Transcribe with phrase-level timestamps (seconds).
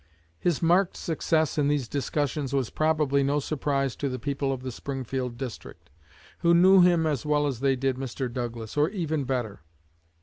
[0.39, 4.71] His marked success in these discussions was probably no surprise to the people of the
[4.71, 5.91] Springfield district,
[6.39, 8.27] who knew him as well as they did Mr.
[8.33, 9.61] Douglas, or even better.